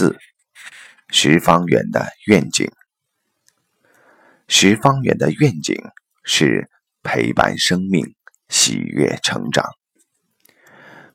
[0.00, 0.18] 四
[1.10, 2.72] 十方圆的愿景。
[4.48, 5.76] 十方圆的愿景
[6.24, 6.70] 是
[7.02, 8.14] 陪伴生命，
[8.48, 9.66] 喜悦成长。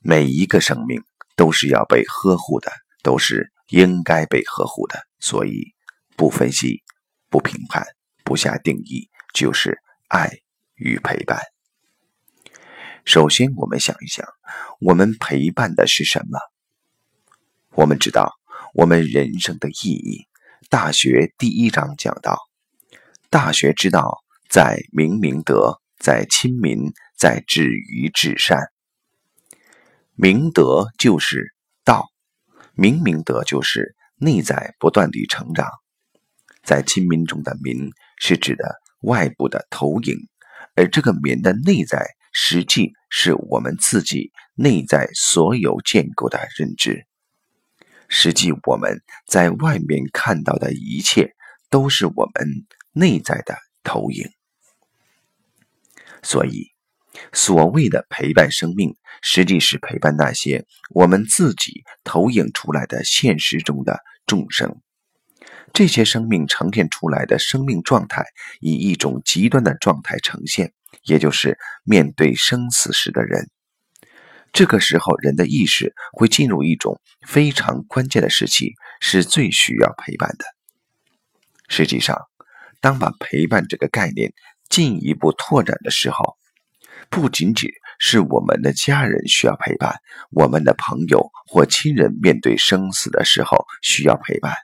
[0.01, 1.03] 每一个生命
[1.35, 2.71] 都是要被呵护的，
[3.01, 4.99] 都是应该被呵护的。
[5.17, 5.73] 所以，
[6.15, 6.83] 不分析，
[7.31, 7.83] 不评判，
[8.23, 9.79] 不下定义，就是
[10.09, 10.29] 爱
[10.75, 11.41] 与陪伴。
[13.03, 14.27] 首先，我们想一想，
[14.79, 16.37] 我们陪伴的是什么？
[17.71, 18.31] 我们知道。
[18.77, 20.27] 我们人生的意义，
[20.69, 22.37] 《大学》第一章讲到
[23.31, 28.67] ：“大学之道，在明明德，在亲民，在止于至善。
[30.13, 31.53] 明德就是
[31.85, 32.09] 道，
[32.73, 35.69] 明明德就是内在不断地成长。
[36.61, 40.17] 在亲民中的民，是指的外部的投影，
[40.75, 47.05] 而这个民的内在，实际是我们自己内在所有建构的认知。”
[48.07, 51.35] 实际我们在外面看到的一切，
[51.69, 54.29] 都是我们内在的投影。
[56.21, 56.71] 所以，
[57.33, 64.81] 所谓的陪伴生命，实际是陪伴那些我们自己投影出来的现实中的众生。
[65.73, 68.25] 这些生命呈现出来的生命状态，
[68.59, 73.49] 以一种极端的状态呈现，也就是面对生死时的人。
[74.55, 80.45] 这个时候，人的意识会进入一种非常关键的时期，是最需要陪伴的。
[81.67, 82.17] 实际上，
[82.79, 84.31] 当把陪伴这个概念
[84.69, 86.37] 进一步拓展的时候，
[87.09, 89.97] 不仅仅是我们的家人需要陪伴，
[90.31, 94.55] 我们的朋友或亲人面对生死的时候需要陪伴，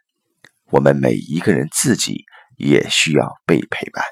[0.69, 2.23] 我们每一个人自己
[2.56, 4.06] 也需要被陪伴，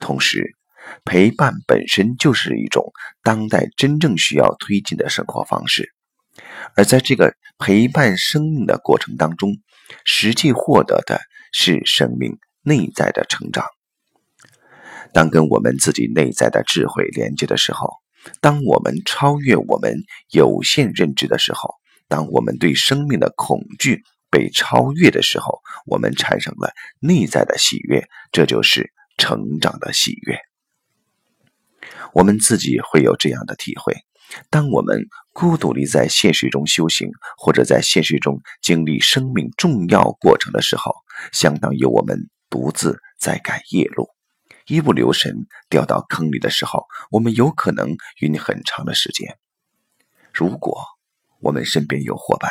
[0.00, 0.56] 同时。
[1.04, 2.92] 陪伴本身就是一种
[3.22, 5.92] 当代真正需要推进的生活方式，
[6.74, 9.56] 而在这个陪伴生命的过程当中，
[10.04, 11.20] 实际获得的
[11.52, 13.66] 是生命内在的成长。
[15.12, 17.90] 当跟我们自己内在的智慧连接的时候，
[18.40, 19.94] 当我们超越我们
[20.30, 21.74] 有限认知的时候，
[22.08, 30.38] 当我们对生命的恐惧被超越的时候，我们产生了内在的喜悦，这就是成长的喜悦。
[32.12, 33.94] 我们自己会有这样的体会：
[34.50, 40.94] 当我们孤独地在现实中修行，或者在现实中经历生命重要过程的时候，
[41.32, 44.08] 相当于我们独自在赶夜路，
[44.66, 49.36] 一不留神掉到坑里的时候，我们有可能晕很长的时间。
[50.32, 50.78] 如果
[51.40, 52.50] 我们身边有伙伴，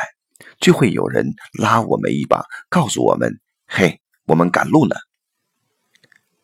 [0.59, 4.97] 就会有人拉我们一把，告诉我们：“嘿，我们赶路了。”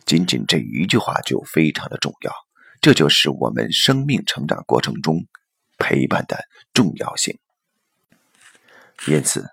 [0.06, 2.34] 仅仅这一句话就非常的重要。
[2.81, 5.28] 这就是我们生命成长过程中
[5.78, 6.44] 陪伴的
[6.74, 7.38] 重要性。
[9.08, 9.46] 因此，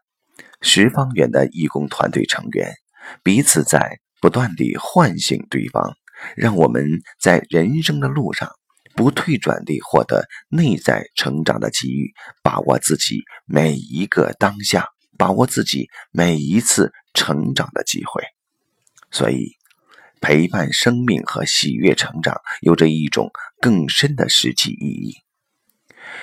[0.63, 2.75] 十方圆的义工团队成员
[3.23, 5.95] 彼此在不断地唤醒对方，
[6.37, 8.51] 让我们在人生的路上
[8.95, 14.87] 不退转地获得内在成长的机遇，把握自己每一个当下，
[15.19, 18.23] 把握自己每一次成长的机会。
[19.11, 19.58] 所以。
[20.21, 23.31] 陪伴生命和喜悦成长，有着一种
[23.61, 25.17] 更深的实际意义。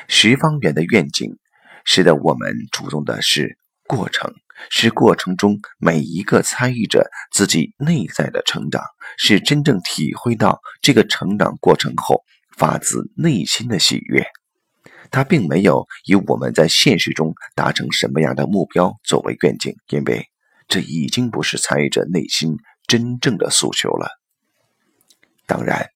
[0.08, 1.38] 十方圆的愿景，
[1.84, 3.58] 使得我们注重的是
[3.88, 4.34] 过程，
[4.70, 8.84] 是过程中每一个参与者自己内在的成长，
[9.18, 12.24] 是真正体会到这个成长过程后
[12.58, 14.26] 发自内心的喜悦。
[15.12, 20.28] 它并没有以我们在现实中达成什么样的目标作为愿景，因为
[20.68, 22.58] 这已经不是参与者内心。
[22.88, 24.10] 真正的诉求了。
[25.48, 25.90] 当然，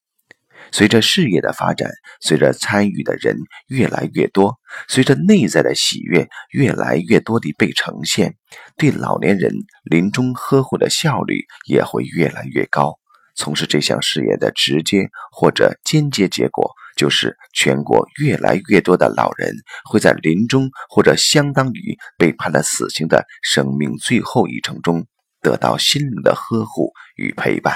[0.72, 1.90] 随着事业的发展，
[2.22, 8.36] 随着参与的人越来越多，随着内在的喜悦越来越多地被呈现，
[8.78, 9.52] 对老年人
[9.84, 13.00] 临终呵护的效率也会越来越高。
[13.36, 19.56] 从事这项事业的直接或者间接结果，就是全国越来越多的老人
[19.90, 25.08] 会在临终或者相当于被判了死刑的生命最后一程中。
[25.42, 27.76] 得到心灵的呵护与陪伴，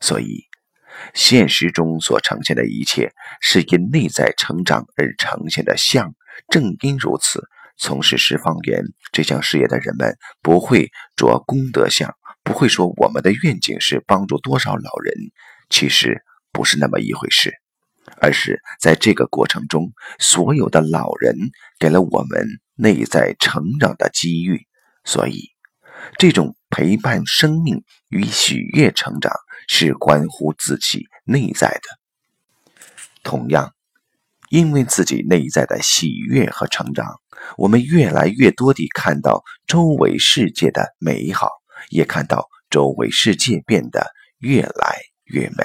[0.00, 0.44] 所以
[1.14, 6.14] 现实中所呈现的一切是因内在成长而呈现的像。
[6.48, 7.44] 正因如此，
[7.76, 8.82] 从事十方圆
[9.12, 15.14] 这项事业的人们不会着功德相，不会说我们的愿景是帮助多少老人。
[15.70, 16.22] 其实
[16.52, 17.54] 不是那么一回事，
[18.20, 21.36] 而是在这个过程中，所有的老人
[21.78, 24.66] 给了我们内在成长的机遇，
[25.04, 25.55] 所以。
[26.18, 29.32] 这种陪伴生命与喜悦成长，
[29.68, 31.82] 是关乎自己内在的。
[33.22, 33.74] 同样，
[34.50, 37.20] 因为自己内在的喜悦和成长，
[37.56, 41.50] 我们越来越多地看到周围世界的美好，
[41.90, 45.64] 也看到周围世界变得越来越美。